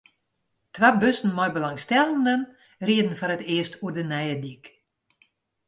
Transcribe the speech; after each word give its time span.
Twa 0.73 0.89
bussen 1.01 1.31
mei 1.37 1.49
belangstellenden 1.57 2.41
rieden 2.85 3.17
foar 3.19 3.33
it 3.35 3.47
earst 3.55 3.73
oer 3.83 3.93
de 3.97 4.03
nije 4.11 4.35
dyk. 4.43 4.65